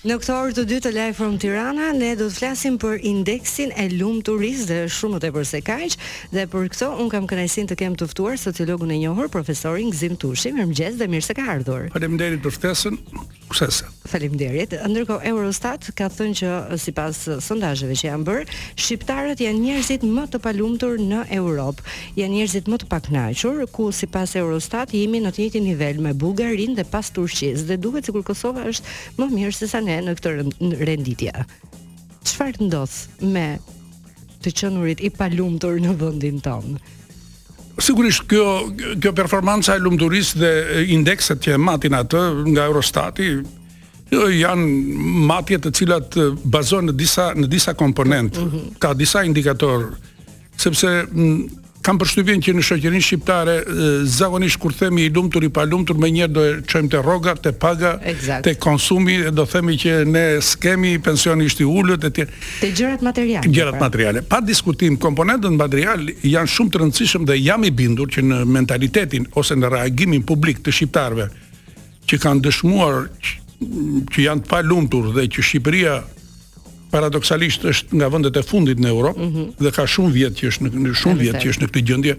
[0.00, 3.68] Në këtë orë të dytë të Live from Tirana ne do të flasim për indeksin
[3.76, 5.96] e lumturisë dhe shumë të tepër se kaq
[6.32, 10.14] dhe për këto un kam kënaqësinë të kem të ftuar sociologun e njohur profesorin Gzim
[10.16, 10.54] Tushi.
[10.56, 11.90] Mirëmëngjes dhe mirë se ka ardhur.
[11.92, 12.96] Faleminderit për ftesën.
[13.50, 13.88] Kusese.
[14.06, 14.76] Faleminderit.
[14.88, 20.40] Ndërkohë Eurostat ka thënë që sipas sondazheve që janë bërë, shqiptarët janë njerëzit më të
[20.44, 21.82] palumtur në Europë.
[22.20, 26.78] Janë njerëzit më të pakënaqur ku sipas Eurostat jemi në të njëjtin nivel me Bullgarinë
[26.80, 30.32] dhe pas dhe Kosova është më mirë ne në këtë
[30.84, 31.44] renditje.
[32.28, 33.48] Çfarë ndodh me
[34.44, 36.78] të qenurit i palumtur në vendin tonë?
[37.80, 38.42] Sigurisht kjo
[39.00, 40.50] kjo performanca e lumturisë dhe
[40.96, 43.30] indekset që matin atë nga Eurostati
[44.10, 46.18] janë matje të cilat
[46.50, 48.36] bazohen në disa në disa komponent.
[48.36, 48.78] Mm -hmm.
[48.82, 49.86] Ka disa indikator
[50.60, 50.90] sepse
[51.84, 53.52] kam përshtypjen që në shoqërinë shqiptare
[54.12, 57.34] zakonisht kur themi i lumtur i pa lumtur më njëherë do të çojmë te rroga,
[57.40, 57.94] te paga,
[58.44, 62.22] te konsumi, do themi që ne skemi pensionisht i ulët etj.
[62.60, 63.48] te gjërat materiale.
[63.48, 63.84] Gjërat pra.
[63.86, 64.22] materiale.
[64.34, 69.30] Pa diskutim komponentët material janë shumë të rëndësishëm dhe jam i bindur që në mentalitetin
[69.40, 71.30] ose në reagimin publik të shqiptarëve
[72.10, 73.02] që kanë dëshmuar
[74.12, 76.00] që janë të pa lumtur dhe që Shqipëria
[76.90, 79.48] paradoksalisht është nga vendet e fundit në Europë mm -hmm.
[79.64, 82.14] dhe ka shumë vjet që është në shumë vjet që është në këtë gjendje.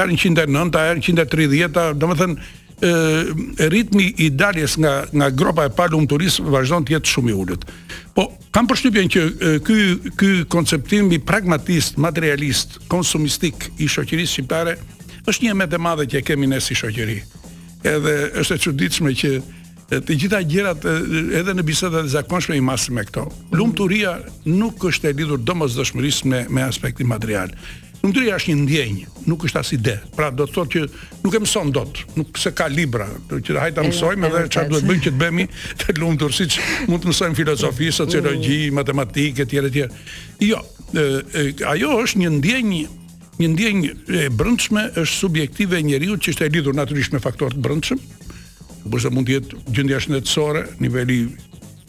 [0.00, 2.36] Erë 109-a, erë 130-a, domethënë
[2.84, 7.62] ë ritmi i daljes nga nga gropa e palumturisë vazhdon të jetë shumë i ulët.
[8.14, 9.20] Po kam përshtypjen që
[9.66, 9.78] ky
[10.18, 14.76] ky konceptim i pragmatist, materialist, konsumistik i shoqërisë shqiptare
[15.28, 17.18] është një të madhe që kemi ne si shoqëri.
[17.84, 19.30] Edhe është e çuditshme që
[20.02, 20.84] të gjitha gjërat
[21.40, 23.24] edhe në bisedat të zakonshme i masë me këto.
[23.54, 24.16] Lumturia
[24.48, 27.52] nuk është e lidhur domosdoshmërisht me me aspektin material.
[28.04, 29.94] Lumturia është një ndjenjë, nuk është as ide.
[30.16, 30.88] Pra do të thotë që
[31.24, 34.88] nuk e mëson dot, nuk se ka libra, do të hajta mësojmë edhe çfarë duhet
[34.88, 35.46] bëjmë që të bëhemi
[35.82, 36.58] të lumtur, siç
[36.90, 37.96] mund të mësojmë filozofi, mm.
[38.00, 40.04] sociologji, matematikë tjere tjere.
[40.44, 40.60] Jo,
[40.92, 42.84] e, e, ajo është një ndjenjë
[43.34, 47.58] një ndjenjë e brëndshme është subjektive e njeriu që është e lidhur natyrisht me faktorët
[47.66, 47.98] brëndshëm,
[48.92, 51.20] përse mund të jetë gjendja shëndetësore, niveli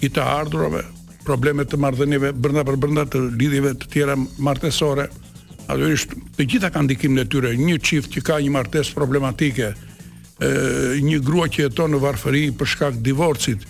[0.05, 0.83] i të ardhurave,
[1.27, 4.15] probleme të marrëdhënieve brenda për brenda të lidhjeve të tjera
[4.47, 5.07] martësore.
[5.65, 7.55] Natyrisht, të gjitha kanë ndikimin e tyre.
[7.57, 9.71] Një çift që ka një martesë problematike,
[11.05, 13.63] një grua që jeton në varfëri për shkak divorcit,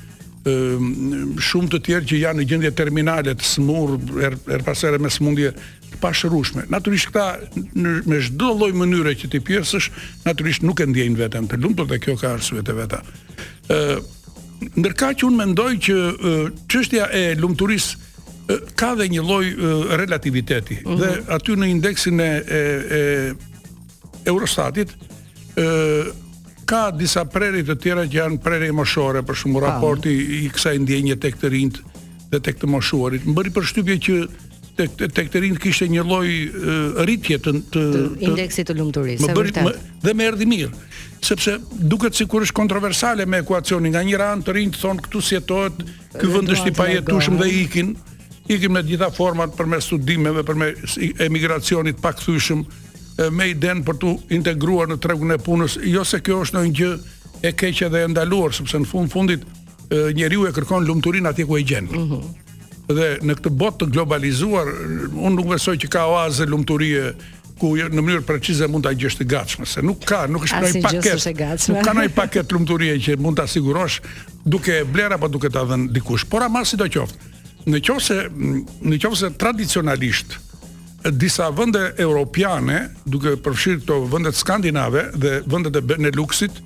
[0.45, 5.49] shumë të tjerë që janë në gjendje terminale të smur er er pasere me smundje
[5.55, 6.67] të pashërueshme.
[6.69, 9.87] Natyrisht këta në me çdo lloj mënyre që ti pjesësh,
[10.27, 13.01] natyrisht nuk e ndjejnë veten të lumtur dhe kjo ka arsye të veta.
[13.69, 14.01] ë
[14.77, 15.95] ndërka që unë mendoj që
[16.71, 17.97] çështja e lumturisë
[18.79, 19.45] ka dhe një lloj
[19.99, 21.01] relativiteti uh mhm.
[21.01, 21.01] -huh.
[21.01, 22.61] dhe aty në indeksin e e,
[22.99, 23.33] e
[24.25, 24.89] Eurostatit
[25.59, 26.05] ë
[26.67, 31.17] ka disa prerje të tjera që janë prerje moshore, për shumë raporti i kësaj ndjenje
[31.23, 31.79] tek të rinjt
[32.31, 33.25] dhe tek të moshuarit.
[33.25, 34.15] Më bëri përshtypje që
[34.75, 36.31] tek tek të rinjt kishte një lloj
[37.07, 40.71] rritje të të, të indeksit të lumturisë, më bëri më, dhe më erdhi mirë
[41.25, 41.53] sepse
[41.89, 45.79] duket sikur është kontroversale me ekuacionin nga njëra anë të rinjt thon këtu si jetohet,
[46.19, 47.61] ky vend është i pajetueshëm dhe po.
[47.61, 47.95] ikin,
[48.57, 52.61] ikin me gjitha format përmes studimeve, përmes emigracionit pakthyeshëm,
[53.31, 56.95] me iden për të integruar në tregun e punës, jo se kjo është një gjë
[57.49, 59.45] e keqe dhe e ndaluar, sepse në fund fundit
[60.17, 62.05] njeriu e kërkon lumturinë atje ku e gjenë.
[62.89, 64.69] Dhe në këtë botë të globalizuar,
[65.13, 67.13] unë nuk besoj që ka oazë lumturie
[67.59, 70.59] ku jo, në mënyrë precize mund ta gjesh të gatshme, se nuk ka, nuk është
[70.59, 71.35] ndonjë paketë.
[71.71, 74.01] Nuk ka ndonjë paketë lumturie që mund ta sigurosh
[74.43, 76.27] duke blera pa apo duke ta dhënë dikush.
[76.29, 77.31] Por ama sidoqoftë,
[77.71, 78.17] në qofë
[78.83, 80.35] në qoftë se tradicionalisht,
[81.11, 86.61] disa vende europiane, duke përfshirë këto vendet skandinave dhe vendet e Beneluxit,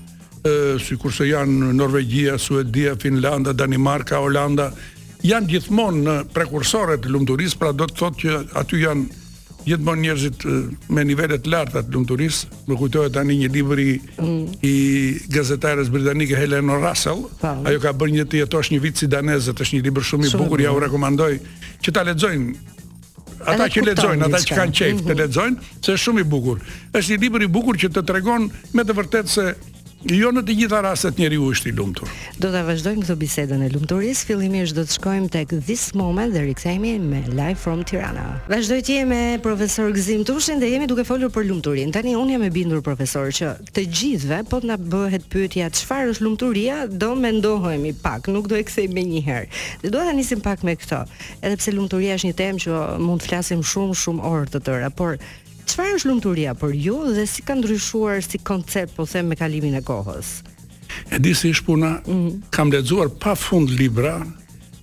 [0.47, 4.69] ë sikurse janë Norvegjia, Suedia, Finlandia, Danimarka, Holanda,
[5.27, 9.17] janë gjithmonë në prekursore të lumturisë, pra do të thotë që aty janë
[9.65, 10.45] gjithmonë njerëzit
[10.95, 12.47] me nivele të larta të lumturisë.
[12.71, 14.41] Më kujtohet tani një libër mm.
[14.63, 17.55] i i gazetares britanike Helen Russell, po.
[17.67, 20.71] ajo ka bërë një jetosh një vit si është një libër shumë i bukur, ja
[20.71, 21.33] u rekomandoj
[21.83, 22.77] që ta lexojnë
[23.47, 25.19] ata që lexojnë, ata që kanë qejf të mhm.
[25.23, 26.63] lexojnë, se është shumë i bukur.
[26.91, 29.45] Është një libër i bukur që të tregon me të vërtetë se
[30.07, 32.07] Jo në të gjitha rastet njeriu është i lumtur.
[32.39, 34.27] Do ta vazhdojmë këtë bisedën e lumturisë.
[34.29, 38.23] Fillimisht do të shkojmë tek This Moment dhe rikthehemi me Live from Tirana.
[38.49, 41.91] Vazhdoj të jemi me profesor Gzim Tushin dhe jemi duke folur për lumturinë.
[41.97, 46.13] Tani unë jam e bindur profesor që të gjithve po të na bëhet pyetja çfarë
[46.15, 49.51] është lumturia, do mendohemi pak, nuk do e kthej më njëherë.
[49.83, 51.03] Dhe do ta nisim pak me këto
[51.41, 54.89] Edhe pse lumturia është një temë që mund të flasim shumë shumë orë të tëra,
[54.95, 55.19] por
[55.69, 59.75] çfarë është lumturia për ju dhe si ka ndryshuar si koncept, po them me kalimin
[59.77, 60.29] e kohës?
[61.13, 62.41] E di se është puna, mm -hmm.
[62.55, 64.15] kam lexuar pafund libra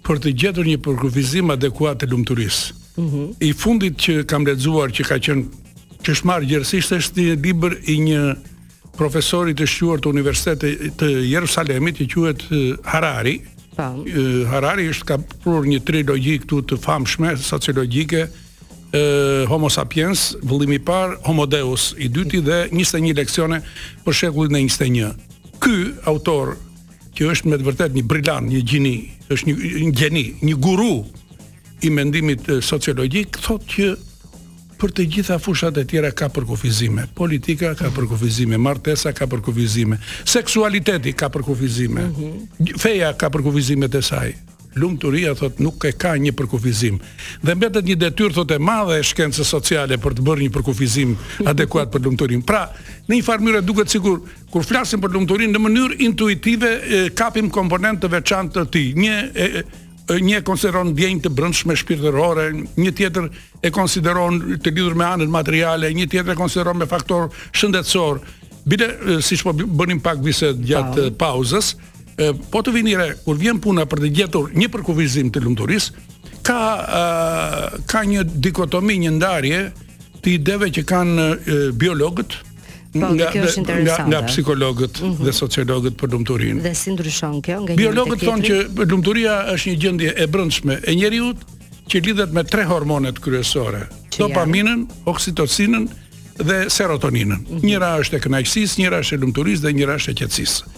[0.06, 2.66] për të gjetur një përkufizim adekuat të lumturisë.
[3.00, 3.26] Mm -hmm.
[3.40, 5.44] I fundit që kam lexuar që ka qenë
[6.02, 8.22] që është marrë gjërësisht është një libër i një
[8.96, 12.40] profesori të shquar të universitetit të Jerusalemit, i quhet
[12.92, 13.36] Harari.
[13.76, 13.86] Pa.
[14.52, 18.22] Harari është ka prur një trilogji këtu të famshme sociologjike,
[19.48, 23.60] Homo sapiens, vëllimi i parë, Homo Deus i dyti dhe 21 leksione
[24.04, 25.12] për shekullin e 21.
[25.62, 25.76] Ky
[26.08, 26.56] autor,
[27.16, 28.94] që është me të vërtet një brilant, një gjini,
[29.32, 30.94] është një, gjeni, një guru
[31.84, 33.90] i mendimit sociologjik, thot që
[34.76, 37.06] për të gjitha fushat e tjera ka përkufizime.
[37.16, 39.96] Politika ka përkufizime, martesa ka përkufizime,
[40.37, 42.78] seksualiteti ka përkufizime, mm -hmm.
[42.81, 44.34] feja ka përkufizime të saj,
[44.76, 46.96] lumturia thot nuk e ka një përkufizim.
[47.44, 51.14] Dhe mbetet një detyrë thot e madhe e shkencës sociale për të bërë një përkufizim
[51.52, 52.44] adekuat për lumturinë.
[52.49, 52.64] Pra,
[53.08, 58.05] në një farë mënyrë duket kur flasim për lumturinë në mënyrë intuitive e, kapim komponentë
[58.06, 58.88] të veçantë të tij.
[59.05, 63.31] Një e, e, një konsideron ndjenjë të brendshme shpirtërore, një tjetër
[63.67, 68.20] e konsideron të lidhur me anën materiale, një tjetër e konsideron me faktor shëndetësor.
[68.69, 68.88] Bide,
[69.23, 71.75] siç po bënim pak bisedë gjatë pauzës,
[72.50, 76.04] po të vini re, kur vjen puna për të gjetur një përkufizim të lumturisë,
[76.46, 79.58] ka e, ka një dikotomi, një ndarje
[80.24, 81.26] të ideve që kanë
[81.78, 82.42] biologët
[82.96, 85.16] Po, nga, kjo është nga, nga psikologët mm -hmm.
[85.18, 85.36] dhe mhm.
[85.36, 86.60] sociologët për lumturinë.
[86.64, 90.94] Dhe si ndryshon kjo nga Biologët thonë që lumturia është një gjendje e brendshme e
[90.96, 91.36] njerëzit
[91.90, 93.82] që lidhet me tre hormonet kryesore:
[94.18, 95.84] dopaminën, oksitocinën
[96.42, 97.38] dhe serotoninën.
[97.62, 100.72] Njëra është e kënaqësisë, njëra është e lumturisë dhe njëra është e qetësisë.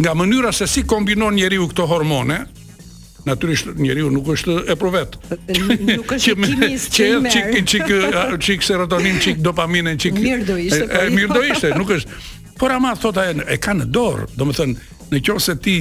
[0.00, 2.38] Nga mënyra se si kombinon njeriu këto hormone,
[3.28, 5.16] natyrisht njeriu nuk është e provet.
[5.52, 6.90] Nuk është kimist.
[6.94, 7.88] Që çik çik
[8.44, 10.18] çik serotonin, çik dopaminën, çik.
[10.18, 10.86] Mirë do ishte.
[10.90, 12.22] Po mirë do ishte, nuk është.
[12.58, 15.76] Por ama thot ajo e ka në dorë, domethënë në qoftë se ti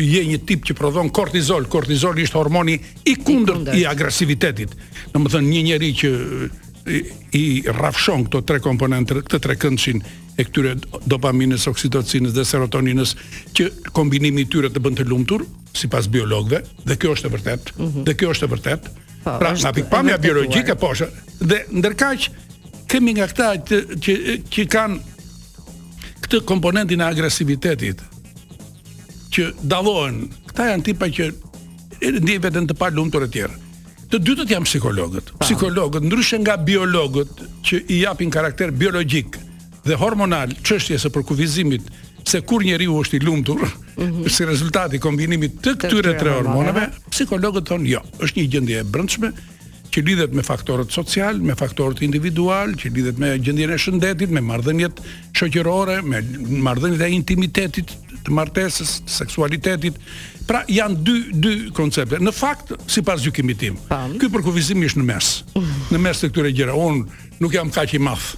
[0.00, 2.76] je një tip që prodhon kortizol, kortizoli është hormoni
[3.10, 4.70] i kundër i, i agresivitetit.
[5.10, 6.10] thënë një njerëz që
[6.88, 7.02] i,
[7.36, 7.44] i
[7.74, 10.00] rafshon këto tre komponente këto tre këndshin
[10.40, 10.74] e këtyre
[11.10, 13.14] dopaminës, oksitocinës dhe serotoninës
[13.56, 13.66] që
[13.96, 15.44] kombinimi i tyre të bën të lumtur
[15.76, 18.04] sipas biologëve dhe kjo është e vërtetë mm -hmm.
[18.08, 18.94] dhe kjo është e vërtetë
[19.24, 21.08] po, pra na pikpamja biologjike po është
[21.46, 22.28] dhe ndërkaq
[22.88, 25.00] kemi nga këta që që, që kanë
[26.24, 28.00] këtë komponentin e agresivitetit
[29.34, 31.32] që dallohen këta janë tipa që
[32.20, 33.68] ndjehen veten të pa lumtur e tjerë
[34.10, 35.28] të dytët janë psikologët.
[35.44, 39.36] Psikologët ndryshe nga biologët që i japin karakter biologjik
[39.86, 41.86] dhe hormonal çështjes së përkufizimit
[42.26, 44.28] se kur njeriu është i lumtur, mm -hmm.
[44.28, 49.30] si rezultati kombinimit të këtyre tre hormoneve, psikologët thonë jo, është një gjendje e brendshme
[49.90, 54.40] që lidhet me faktorët social, me faktorët individual, që lidhet me gjendjen e shëndetit, me
[54.50, 54.96] marrëdhëniet
[55.38, 56.18] shoqërore, me
[56.66, 57.88] marrëdhëniet e intimitetit
[58.26, 59.98] të martesës, të seksualitetit.
[60.48, 62.18] Pra janë dy dy koncepte.
[62.20, 63.76] Në fakt, sipas gjykimit tim,
[64.18, 65.30] ky përkufizim është në mes.
[65.94, 66.74] Në mes të këtyre gjëra.
[66.76, 67.04] Un
[67.40, 68.32] nuk jam kaq i madh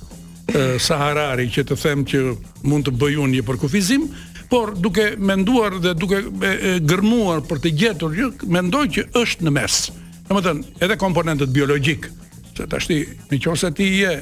[0.82, 2.20] saharari që të them që
[2.69, 4.08] mund të bëj unë një përkufizim,
[4.52, 9.46] por duke menduar dhe duke e, e, gërmuar për të gjetur gjë, mendoj që është
[9.46, 9.79] në mes.
[10.29, 12.11] Domethënë, edhe komponentët biologjik,
[12.58, 12.99] se tashti
[13.32, 14.12] nëse ti je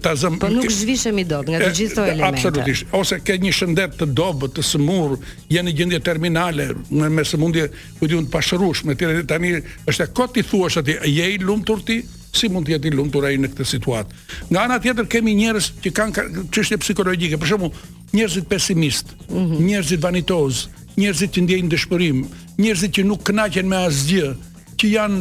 [0.00, 0.36] ta zëm.
[0.38, 2.40] Po nuk zhvishem i dot nga të gjithë këto elemente.
[2.50, 2.90] Absolutisht.
[2.94, 5.16] Ose ke një shëndet të dobët, të smurr,
[5.50, 7.66] je në gjendje terminale, me, me sëmundje
[7.98, 9.56] ku diun të pashërush, me tjerë tani
[9.90, 12.00] është e kot ti thuash aty, je i lumtur ti,
[12.32, 14.22] si mund të jetë i lumtur ai në këtë situatë.
[14.54, 17.74] Nga ana tjetër kemi njerëz që kanë çështje psikologjike, për shembull,
[18.16, 19.66] njerëzit pesimist, mm -hmm.
[19.66, 20.62] njerëzit vanitoz,
[20.96, 22.22] njerëzit që ndjejnë dëshpërim,
[22.62, 24.32] njerëzit që nuk kënaqen me asgjë,
[24.80, 25.18] që janë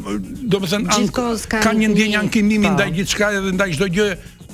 [0.00, 1.08] do të thënë an
[1.64, 2.74] ka një ndjenjë ankimimi po.
[2.78, 4.06] ndaj gjithçka edhe ndaj çdo gjë,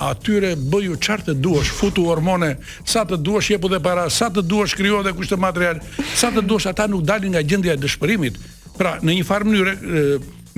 [0.06, 4.42] atyre bëju çfarë të duash futu hormone sa të duash jepu dhe para sa të
[4.44, 5.78] duash krijo dhe kushte material
[6.20, 8.36] sa të duash ata nuk dalin nga gjendja e dëshpërimit
[8.76, 9.74] pra në një farë mënyrë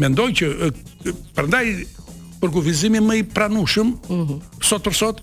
[0.03, 0.49] mendoj që
[1.39, 1.67] prandaj
[2.43, 4.43] për kufizimin më i pranueshëm mhm.
[4.59, 5.23] sot për sot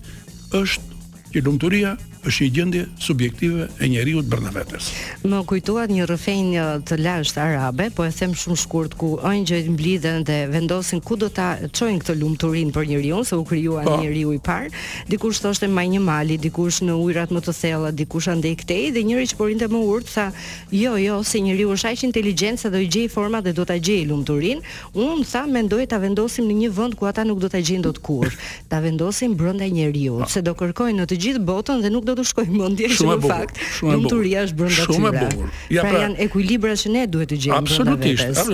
[0.56, 1.92] është që lumturia
[2.26, 4.88] është një gjendje subjektive e njeriu të brenda vetes.
[5.22, 9.68] Më kujtohet një rrëfenj uh, të lashtë arabe, po e them shumë shkurt ku ëngjëjt
[9.70, 13.98] mblidhen dhe vendosin ku do ta çojnë këtë lumturinë për njeriu, se u krijuan po.
[14.02, 14.72] njeriu i parë.
[15.10, 19.04] Dikush thoshte maj një mali, dikush në ujrat më të thella, dikush andej këtej dhe
[19.06, 20.26] njëri që porinte më urt tha,
[20.74, 23.78] "Jo, jo, se njeriu është aq inteligjent se do i gjej forma dhe do ta
[23.78, 24.60] gjej lumturinë."
[24.94, 27.98] Unë tha, "Mendoj ta vendosim në një vend ku ata nuk do ta gjejnë dot
[28.02, 28.34] kurrë.
[28.68, 30.26] Ta vendosim brenda njeriu, po.
[30.28, 33.06] se do kërkojnë në të gjithë botën dhe nuk do do të shkojë mendja që
[33.06, 34.88] në fakt lumturia është brenda tyre.
[34.88, 35.48] Shumë e bukur.
[35.74, 37.58] Ja, pra, pra janë ekuilibra që ne duhet të gjejmë.
[37.60, 38.52] Absolutisht.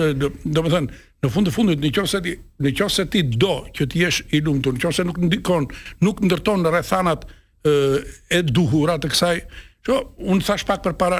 [0.57, 2.35] Domethënë, në fund të fundit nëse ti
[2.67, 5.69] nëse ti do që të jesh i lumtur, nëse nuk ndikon,
[6.07, 7.25] nuk ndërton rrethanat
[7.73, 9.37] e duhura të kësaj,
[9.83, 9.97] Jo,
[10.31, 11.17] un thash pak për para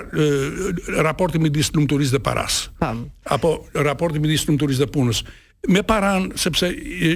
[1.03, 2.61] raporti midis lumturisë dhe paras.
[2.79, 2.91] Po.
[3.35, 3.49] Apo
[3.83, 5.19] raporti midis lumturisë dhe punës
[5.67, 6.67] me paran sepse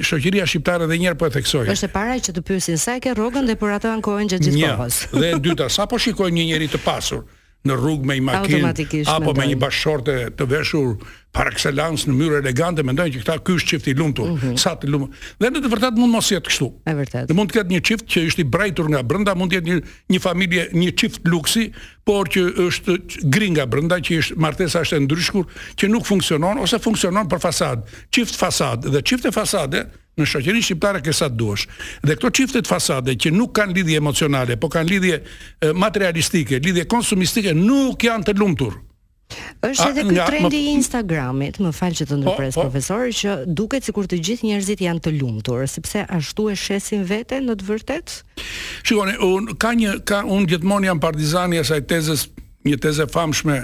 [0.07, 1.65] shoqëria shqiptare edhe një herë po e theksoi.
[1.73, 4.69] Është para që të pyesin sa e ke rrogën dhe por ato ankohen gjatë gjithë
[4.75, 5.01] kohës.
[5.19, 7.25] dhe e dyta, sa po shikojnë një njerëz të pasur
[7.67, 10.91] në rrugë me një makinë apo me një bashkëshortë të veshur
[11.37, 14.87] par excellence në mënyrë elegante mendojnë që këta ky është çift i lumtur, sa të
[14.89, 15.13] lumtur.
[15.41, 16.69] Dhe në të vërtetë mund mos jetë kështu.
[16.89, 17.27] Është vërtet.
[17.29, 19.69] Dhe mund të ketë një çift që është i brajtur nga brenda, mund të jetë
[19.69, 19.77] një
[20.15, 21.67] një familje, një çift luksi,
[22.07, 22.95] por që është
[23.35, 25.45] gri nga brenda, që është martesa është e ndryshkur,
[25.77, 27.99] që nuk funksionon ose funksionon për fasadë.
[28.17, 29.85] Çift fasadë dhe çifte fasade
[30.17, 31.67] në shoqërinë shqiptare ke sa duash.
[32.01, 35.21] Dhe këto çifte fasade që nuk kanë lidhje emocionale, por kanë lidhje
[35.77, 38.79] materialistike, lidhje konsumistike, nuk janë të lumtur.
[39.61, 42.67] Është edhe ky trendi i Instagramit, më fal që të po, ndërpres po, po.
[42.67, 47.47] profesori, që duket sikur të gjithë njerëzit janë të lumtur, sepse ashtu e shesin veten
[47.49, 48.43] në të vërtetë?
[48.87, 52.27] Shikoni, un ka një ka un gjithmonë jam partizani i asaj tezës,
[52.67, 53.59] një tezë famshme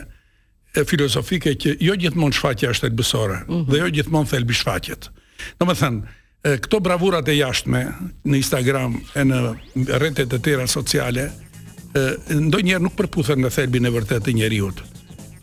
[0.74, 3.70] e filozofike që jo gjithmonë shfaqja është elbësore, mm -hmm.
[3.72, 5.10] dhe jo gjithmonë thelbi shfaqet.
[5.60, 6.02] Domethënë,
[6.64, 7.82] këto bravurat e jashtme
[8.28, 9.38] në Instagram e në
[10.00, 11.32] rrjetet e tjera sociale,
[11.94, 14.80] ndonjëherë nuk përputhen me thelbin e vërtetë të njerëzit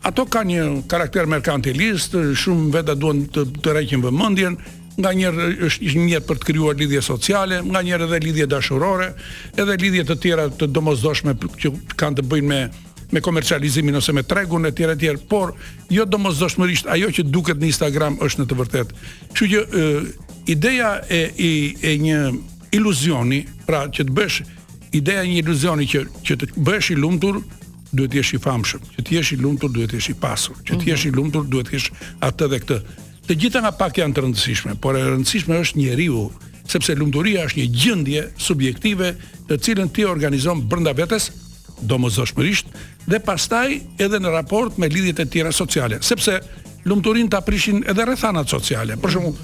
[0.01, 4.55] ato kanë një karakter merkantilist, shumë veta duan të të rreqin vëmendjen,
[5.01, 9.11] nga njerë është një mjet për të krijuar lidhje sociale, nga njerë edhe lidhje dashurore,
[9.55, 12.63] edhe lidhje të tjera të domosdoshme që kanë të bëjnë me
[13.11, 15.49] me komercializimin ose me tregun e tjera e por
[15.91, 18.91] jo domosdoshmërisht ajo që duket në Instagram është në të vërtetë.
[19.33, 19.81] Kështu që e,
[20.53, 21.51] ideja e, e
[21.89, 22.19] e një
[22.71, 24.37] iluzioni, pra që të bësh
[24.95, 27.41] ideja një iluzioni që që të bësh i lumtur,
[27.93, 30.55] duhet të jesh i famshëm, që të jesh i lumtur duhet të jesh i pasur,
[30.67, 31.19] që të jesh i mhm.
[31.19, 31.89] lumtur duhet të jesh
[32.23, 32.79] atë dhe këtë.
[33.27, 36.23] Të gjitha nga pak janë të rëndësishme, por e rëndësishme është njeriu,
[36.71, 39.11] sepse lumturia është një gjendje subjektive,
[39.49, 41.29] të cilën ti organizon brenda vetes,
[41.81, 42.71] domosdoshmërisht,
[43.09, 46.39] dhe pastaj edhe në raport me lidhjet e tjera sociale, sepse
[46.87, 48.97] lumturinë ta prishin edhe rrethana sociale.
[48.97, 49.37] Për shembull,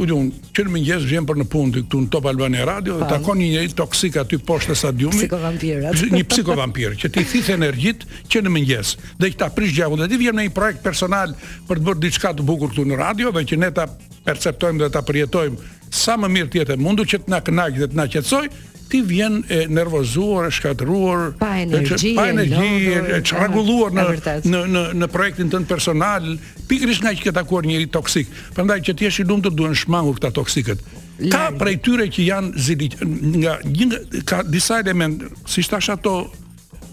[0.00, 3.08] u diun, që në mëngjes vjen për në punë këtu në Top Albani Radio dhe
[3.10, 5.24] takon një njerëz toksik aty poshtë stadiumit.
[5.26, 6.00] Psikovampirat.
[6.14, 8.94] Një psikovampir që ti thith energjit që në mëngjes.
[9.20, 11.34] Dhe që ta prish gjakun dhe ti vjen në një projekt personal
[11.68, 13.86] për të bërë diçka të bukur këtu në radio dhe që ne ta
[14.24, 16.78] perceptojmë dhe ta përjetojmë sa më mirë të jetë
[17.12, 18.50] që të na kënaqë dhe të na qetësojë,
[18.92, 24.04] ti vjen e nervozuar, e shkatruar, pa energji, pa energji, e çrregulluar në
[24.44, 26.26] në në në projektin tënd personal,
[26.68, 28.28] pikërisht nga që ta kuar njëri toksik.
[28.56, 30.84] Prandaj që ti je i lumtur duhen shmangur këta toksikët.
[31.32, 32.98] Ka prej tyre që janë zilit
[33.40, 36.14] nga një ka disa element, si thash ato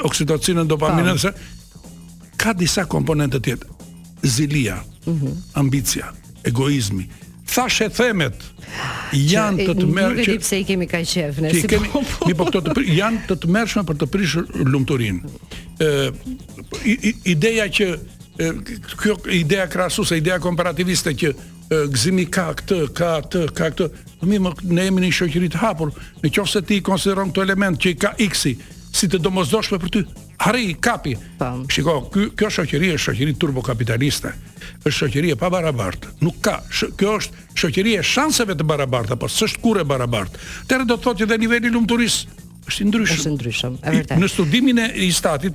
[0.06, 1.34] oksitocinën, dopaminën se
[2.40, 3.76] ka disa komponente të tjera.
[4.24, 5.36] Zilia, mhm.
[5.60, 6.14] ambicia,
[6.48, 7.10] egoizmi,
[7.50, 8.36] Sa themet
[9.14, 11.40] janë të të merë që pse i kemi kaq shef
[11.70, 12.28] kemi, po, po.
[12.30, 15.22] mi po këto janë të të mershme për të prishur lumturinë.
[15.82, 16.10] ë
[17.34, 17.88] Ideja që
[19.00, 21.32] kjo ideja krahasuese, ideja komparativiste që
[21.74, 23.88] gëzimi ka këtë, ka atë, ka këtë,
[24.22, 25.92] po mi më ne jemi në një shoqëri të hapur,
[26.24, 28.54] nëse ti konsideron këto element që ka x-i,
[28.96, 30.06] si të domosdoshme për ty,
[30.40, 31.18] Harri kapi.
[31.40, 31.68] Tam.
[31.68, 34.32] Shiko, ky kjo shoqëri është shoqëri turbo kapitaliste.
[34.88, 36.14] Është shoqëri e pabarabartë.
[36.24, 40.40] Nuk ka, sh, kjo është shoqëri e shanseve të barabarta, por s'është kurrë barabartë.
[40.72, 42.39] Tërë do të thotë që dhe niveli i lumturisë
[42.70, 43.20] është i ndryshëm.
[43.20, 44.20] Është ndryshëm, e vërtet.
[44.22, 45.10] Në studimin e i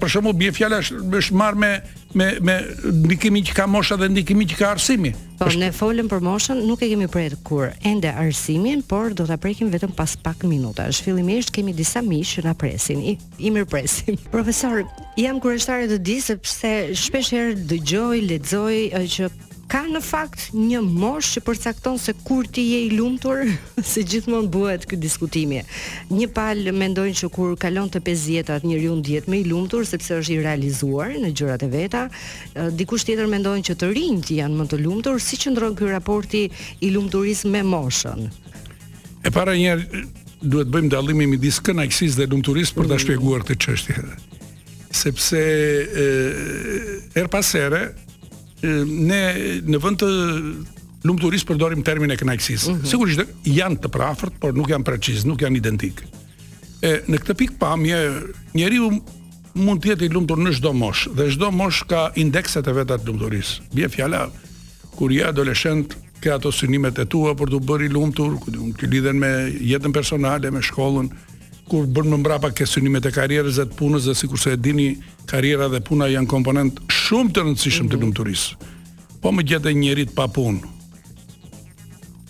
[0.05, 0.81] për shembull, bie fjala
[1.21, 1.73] është marr me
[2.15, 2.53] me me
[2.95, 5.11] ndikimin që ka mosha dhe ndikimin që ka arsimi.
[5.41, 5.61] Po është...
[5.65, 9.73] ne folëm për moshën, nuk e kemi prerë kur ende arsimin, por do ta prekim
[9.73, 11.03] vetëm pas pak minutash.
[11.03, 13.03] Fillimisht kemi disa mish që na presin.
[13.13, 14.15] I, i mirpresim.
[14.35, 14.85] Profesor,
[15.19, 18.75] jam kurioztare të di sepse shpesh herë dëgjoj, lexoj
[19.17, 19.31] që
[19.71, 23.45] ka në fakt një moshë që përcakton se kur ti je i lumtur,
[23.93, 25.63] se gjithmonë bëhet ky diskutimi.
[26.13, 30.37] Një pal mendojnë që kur kalon të 50-at njeriu ndihet më i lumtur sepse është
[30.37, 32.05] i realizuar në gjërat e veta.
[32.79, 36.47] Dikush tjetër mendojnë që të rinjt janë më të lumtur, si qëndron ky raporti
[36.87, 38.29] i lumturisë me moshën.
[39.25, 39.79] E para një
[40.45, 43.05] duhet bëjmë dallimin midis kënaqësisë dhe lumturisë për ta mm.
[43.07, 44.01] shpjeguar këtë çështje.
[44.95, 46.07] Sepse ë
[47.19, 47.87] er pasere
[48.65, 49.23] ne
[49.65, 50.09] në vend të
[51.05, 52.71] lumturisë përdorim termin e kënaqësisë.
[52.71, 52.89] Mm -hmm.
[52.89, 53.21] Sigurisht
[53.53, 56.03] janë të prafërt, por nuk janë preciz, nuk janë identik.
[56.83, 57.99] E në këtë pikë pamje
[58.57, 58.91] njeriu
[59.55, 62.99] mund të jetë i lumtur në çdo moshë dhe çdo moshë ka indekset e veta
[62.99, 63.61] të lumturisë.
[63.75, 64.31] Bie fjala
[64.97, 68.39] kur je adoleshent ka ato synimet e tua për të bërë i lumtur,
[68.81, 69.29] që lidhen me
[69.71, 71.09] jetën personale, me shkollën,
[71.69, 74.89] kur bën më mbrapa ke synimet e karrierës dhe të punës dhe sikurse e dini
[75.31, 78.03] karriera dhe puna janë komponent shumë të rëndësishëm të mhm.
[78.05, 78.73] lumturisë.
[79.23, 80.61] Po më gjetë njëri njerit pa punë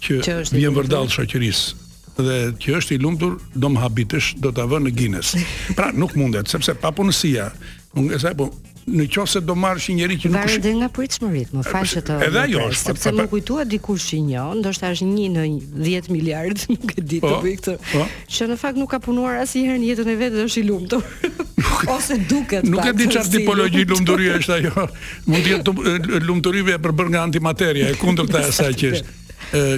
[0.05, 1.83] që, që vjen vërdall shoqërisë
[2.15, 5.35] dhe që është i lumtur do më habitësh, do ta avë në Guinness.
[5.77, 7.49] Pra nuk mundet sepse papunësia,
[7.97, 8.53] mungesa po
[8.87, 12.17] në qoftë se do marrësh një njerëz që nuk është nga pritshmëritë, më faqe të.
[12.27, 15.45] Edhe ajo është, sepse më kujtua dikush që njeh, ndoshta është një në
[15.85, 17.77] 10 miliardë, nuk e di të po, bëj këtë.
[17.93, 18.03] Po.
[18.37, 21.07] Që në fakt nuk ka punuar asnjëherë në jetën e vetë dhe është i lumtur.
[21.95, 22.71] Ose duket pak.
[22.71, 24.87] Nuk e di çfarë tipologji lumturie është ajo.
[25.29, 29.15] Mund të jetë lumturive e përbërë nga antimateria, e kundërta e asaj që është.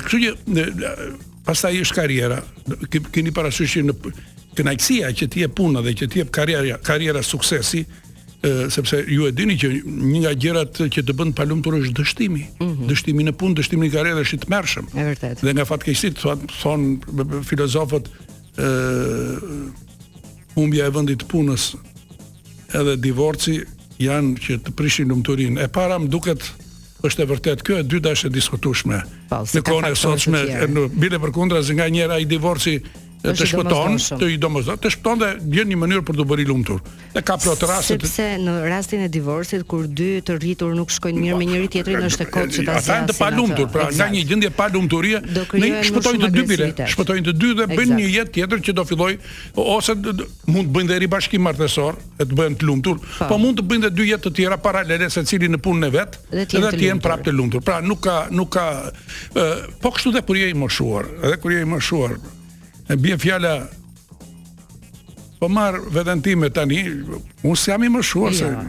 [0.06, 0.72] Kështu që
[1.46, 2.40] pastaj është karriera.
[2.92, 3.96] Keni parasysh në
[4.56, 7.82] kënaqësia që ti e punë dhe që ti e karriera, karriera suksesi,
[8.70, 12.42] sepse ju e dini që një nga gjërat që të bën palumtur është dështimi.
[12.60, 12.86] Mm -hmm.
[12.90, 14.86] Dështimi në punë, dështimi në karrierë është i tmerrshëm.
[14.94, 15.44] Është vërtet.
[15.44, 16.82] Dhe nga fatkeqësit thon, thon
[17.48, 18.08] filozofët
[18.56, 19.36] ë
[20.56, 21.70] humbja e vendit të punës
[22.74, 23.60] edhe divorci
[23.98, 25.60] janë që të prishin lumturinë.
[25.64, 26.42] E para më duket
[27.04, 29.02] është e vërtet kjo e dyta është e diskutueshme.
[29.28, 32.80] Po, në kohën e sotshme, në bile përkundra se nga njëra i divorci
[33.22, 36.46] të, të shpëton, të i domosdoshëm, të shpëton dhe gjen një mënyrë për të bërë
[36.50, 36.80] lumtur.
[37.14, 37.94] Ne ka plot raste.
[37.96, 42.04] Sepse në rastin e divorcit kur dy të rritur nuk shkojnë mirë me njëri tjetrin,
[42.08, 43.06] është e kotë që ta sjellin.
[43.06, 46.70] Ata të pa lumtur, pra nga një gjendje pa lumturi, ne shpëtojnë të dy bile,
[46.92, 49.14] shpëtojnë të dy dhe bëjnë një jetë tjetër që do filloj
[49.56, 49.96] ose
[50.46, 53.30] mund të bëjnë deri bashkim martesor, e të bëjnë të lumtur, po.
[53.30, 56.46] po mund të bëjnë dy jetë të tjera paralele secili në punën e vet, dhe
[56.56, 57.64] të jenë prapë të lumtur.
[57.66, 58.66] Pra nuk ka nuk ka
[59.82, 62.16] po kështu dhe kur je i moshuar, edhe kur je i moshuar,
[62.88, 63.66] E bje fjalla
[65.40, 66.78] Po marë vetën ti me tani
[67.44, 68.62] Unë si jam i më shuar ja,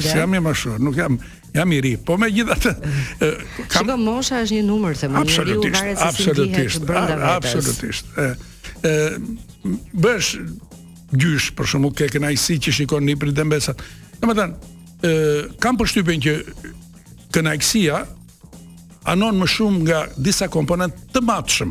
[0.00, 1.18] Si jam i më shuar Nuk jam
[1.54, 2.66] Jam i ri, po me gjitha të...
[3.70, 3.86] Kam...
[3.86, 6.86] Shiko, Mosha është një numër, të më një riu varet se si në tihet të
[6.88, 7.30] brënda vetës.
[7.30, 8.10] Absolutisht.
[9.94, 10.32] Bësh
[11.14, 13.78] gjysh, për shumë u keke në që shikon një për dhe mbesat.
[14.18, 14.54] Në më tanë,
[15.62, 16.34] kam për shtypen që
[17.38, 17.96] kënajësia
[19.14, 21.70] anon më shumë nga disa komponent të matëshëm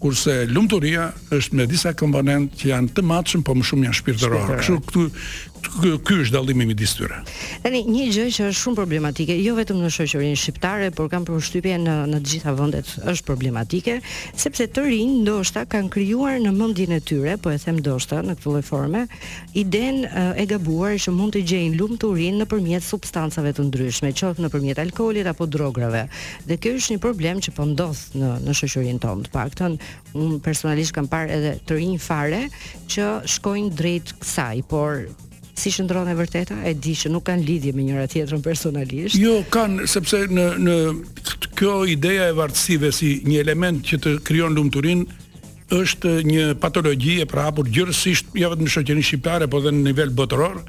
[0.00, 4.58] kurse lumturia është me disa komponentë që janë të matshëm, por më shumë janë shpirtërorë.
[4.62, 5.04] Kështu këtu
[5.60, 7.20] ky është dallimi midis tyre.
[7.62, 11.74] Tani një gjë që është shumë problematike, jo vetëm në shoqërinë shqiptare, por kam përshtypje
[11.80, 13.98] në në të gjitha vendet është problematike,
[14.40, 18.38] sepse të rinj ndoshta kanë krijuar në mendjen e tyre, po e them ndoshta në
[18.40, 19.04] këtë lloj forme,
[19.62, 25.28] iden e gabuar që mund të gjejnë lumturinë nëpërmjet substancave të ndryshme, qoftë nëpërmjet alkoolit
[25.32, 26.06] apo drograve.
[26.48, 29.78] Dhe kjo është një problem që po ndodh në në shoqërinë tonë, të paktën
[30.20, 32.46] unë personalisht kam parë edhe të rinj fare
[32.90, 35.04] që shkojnë drejt kësaj, por
[35.60, 36.56] si qëndron e vërteta?
[36.64, 39.18] E di që nuk kanë lidhje me njëra tjetrën personalisht.
[39.20, 40.76] Jo, kanë sepse në në
[41.58, 45.18] kjo ideja e vartësive si një element që të krijon lumturinë
[45.76, 50.62] është një patologji e prapur gjërësisht jo në shoqërinë shqiptare, por edhe në nivel botëror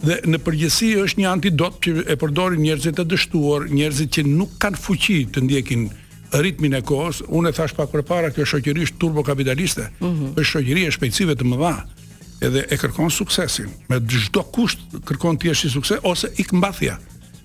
[0.00, 4.54] dhe në përgjithësi është një antidot që e përdorin njerëzit e dështuar, njerëzit që nuk
[4.62, 5.90] kanë fuqi të ndjekin
[6.40, 7.20] ritmin e kohës.
[7.28, 9.90] Unë e thash pak para, kjo shoqëri është turbokapitaliste.
[10.00, 10.32] Mhm.
[10.40, 11.74] Është shoqëri e shpejtësive të mëdha
[12.44, 13.68] edhe e kërkon suksesin.
[13.88, 16.96] Me çdo kusht kërkon ti është i sukses ose ik mbathja.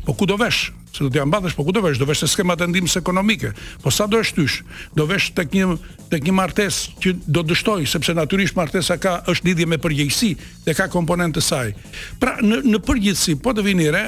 [0.05, 0.71] Po ku do vesh?
[0.95, 1.97] Se do të jam po ku do vesh?
[1.99, 3.51] Do vesh te skemat e ndihmës ekonomike.
[3.83, 4.61] Po sa do shtysh?
[4.95, 5.75] Do vesh tek një
[6.11, 10.31] tek një martesë që do dështoj sepse natyrisht martesa ka është lidhje me përgjegjësi
[10.67, 11.73] dhe ka komponent të saj.
[12.21, 14.05] Pra në në përgjegjësi po të vini re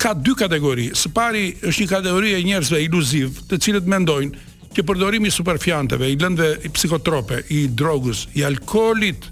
[0.00, 0.88] ka dy kategori.
[0.96, 6.08] Së pari është një kategori e njerëzve iluziv, të cilët mendojnë që përdorimi i superfianteve,
[6.10, 9.26] i lëndëve psikotrope, i drogës, i alkoolit,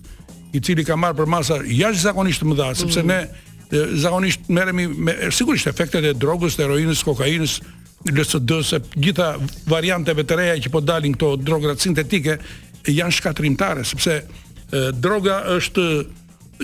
[0.53, 2.83] i cili ka marrë për masa jashtë zakonisht më dha, mm.
[2.83, 3.21] sepse ne
[4.03, 7.59] zakonisht meremi me, sigurisht efektet e drogës, të heroinës, kokainës,
[8.09, 9.33] LSD se gjitha
[9.69, 12.39] varianteve të reja që po dalin këto drogërat sintetike
[12.89, 14.25] janë shkatrimtare sepse e,
[14.97, 15.85] droga është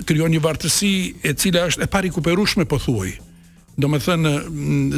[0.09, 0.93] krijon një vartësi
[1.23, 3.17] e cila është e parikuperueshme po thuaj
[3.77, 4.31] do me thënë,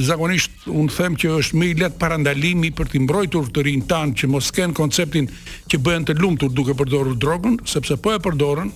[0.05, 4.17] zakonisht, unë them që është me i letë parandalimi për të mbrojtur të rinë tanë
[4.21, 5.29] që mos kënë konceptin
[5.71, 8.69] që bëhen të lumë të duke përdorur drogën, sepse po e përdorën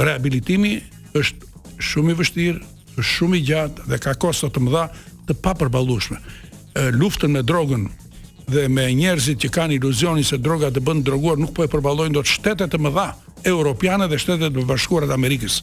[0.00, 0.72] rehabilitimi
[1.16, 4.86] është shumë i vështirë është shumë i gjatë dhe ka kosto të mëdha
[5.28, 6.18] të pa përbalushme
[7.00, 7.86] luftën me drogën
[8.50, 12.16] dhe me njerëzit që kanë iluzionin se droga të bëndë droguar nuk po e përbalojnë
[12.18, 13.06] do të shtetet të mëdha
[13.48, 15.60] europiane dhe shtetet të bashkuarat Amerikës.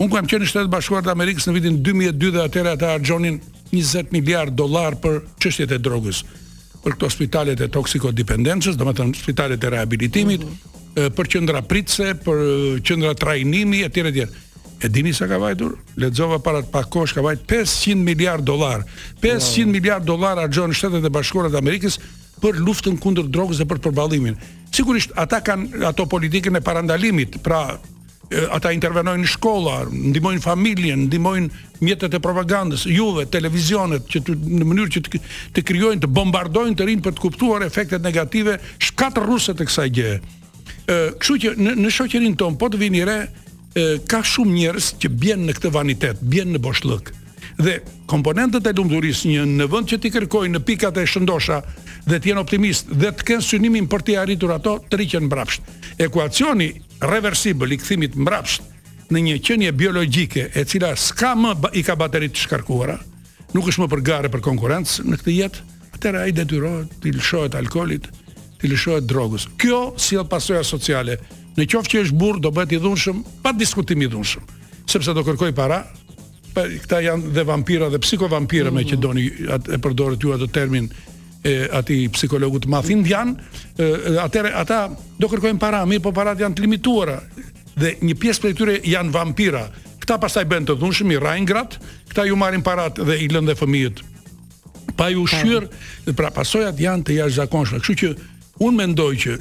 [0.00, 3.36] Unë kam qenë në Shtetet Bashkuara të Amerikës në vitin 2002 dhe atëherë ata harxhonin
[3.74, 6.22] 20 miliardë dollar për çështjet e drogës,
[6.80, 11.12] për këto spitalet e toksikodependencës, domethënë spitalet e riabilitimit, mm -hmm.
[11.18, 14.22] për qendra pritse, për qendra trajnimi etj etj.
[14.80, 15.76] E dini sa ka vajtur?
[16.00, 18.80] Lexova para të pakosh ka vajt 500 miliardë dollar.
[19.20, 19.66] 500 wow.
[19.76, 22.00] miliard dollar harxhon Shtetet e Bashkuara të Amerikës
[22.40, 24.36] për luftën kundër drogës dhe për përballimin.
[24.72, 27.76] Sigurisht ata kanë ato politikën e parandalimit, pra
[28.54, 34.66] ata intervenojnë në shkolla, ndihmojnë familjen, ndihmojnë mjetet e propagandës, juve, televizionet që të, në
[34.70, 35.20] mënyrë që të,
[35.56, 38.54] të krijojnë, të bombardojnë të rinë për të kuptuar efektet negative
[38.86, 40.20] shkatërruese të kësaj gjëje.
[40.86, 44.92] Ë, kështu që në, në shoqërinë tonë po të vini re, e, ka shumë njerëz
[45.02, 47.10] që bien në këtë vanitet, bien në boshllëk.
[47.60, 47.74] Dhe
[48.08, 51.58] komponentët e lumturisë një në vend që ti kërkojnë në pikat e shëndosha
[52.06, 55.60] dhe të jenë optimist dhe të kenë synimin për të arritur ato, të rriqen mbrapsht.
[56.00, 58.60] Ekuacioni reversibël i kthimit mbrapsh
[59.10, 62.98] në një qenie biologjike e cila s'ka më i ka bateritë të shkarkuara,
[63.56, 65.62] nuk është më për garë për konkurrencë në këtë jetë,
[65.96, 68.06] atëherë ai detyrohet të lëshohet alkoolit,
[68.60, 69.48] të lëshohet drogës.
[69.58, 71.16] Kjo si edhe jo sociale,
[71.58, 74.44] në qoftë që është burr do bëhet i dhunshëm, pa diskutim i dhunshëm,
[74.86, 75.80] sepse do kërkoj para.
[76.50, 78.78] Pa, këta janë dhe vampira dhe psikovampira mm -hmm.
[78.78, 78.90] me mhm.
[78.90, 80.88] që doni atë e përdorët ju atë termin
[81.44, 83.30] e aty psikologut të makin indian,
[84.20, 84.86] atëre ata
[85.18, 87.16] do kërkojnë para, mirë, por parat janë të limituara.
[87.80, 89.64] Dhe një pjesë e tyre janë vampira.
[90.02, 91.78] Këta pastaj bën të dhunshëm i Rengrat,
[92.10, 94.02] këta ju marrin parat dhe i lëndë fëmijët.
[94.98, 95.68] Pa i ushqyr,
[96.16, 97.80] pra pasojat janë të jashtëzakonshme.
[97.80, 98.10] Kështu që
[98.66, 99.38] un mendoj që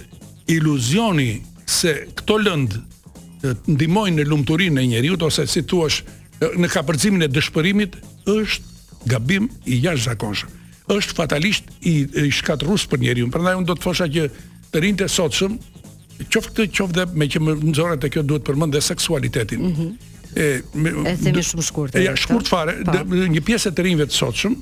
[0.56, 1.34] iluzioni
[1.70, 2.78] se këto lënd
[3.74, 5.90] ndihmojnë në lumturinë e njerëzit ose si ti thua
[6.40, 8.00] në kapërcimin e dëshpërimit
[8.38, 10.56] është gabim i jashtëzakonshëm
[10.98, 13.30] është fatalisht i, i shkatrrur për njeriu.
[13.32, 14.26] Prandaj unë do të thosha që
[14.74, 15.58] të rinjtë sotshëm,
[16.34, 19.62] qoftë të qoftë me që më nxorë e kjo duhet përmend dhe seksualitetin.
[19.62, 19.68] Ëh.
[19.70, 19.98] Mm -hmm.
[21.10, 24.14] Ëh, është shumë shkurt, e, ja, shkurt fare, dhe, një pjesë e, të rinjve të
[24.20, 24.56] sotshëm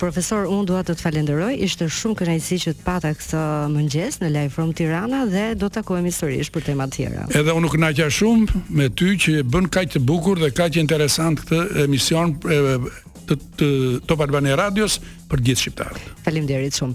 [0.00, 3.40] Profesor, unë dua të të falenderoj, ishte shumë kënaqësi që të pata këtë
[3.72, 7.24] mëngjes në Live from Tirana dhe do të takohemi sërish për tema të tjera.
[7.34, 11.40] Edhe unë kënaqja shumë me ty që e bën kaq të bukur dhe kaq interesant
[11.42, 13.70] këtë emision të, të
[14.08, 15.00] Top Albania Radios
[15.32, 16.12] për gjithë shqiptarët.
[16.28, 16.92] Faleminderit shumë.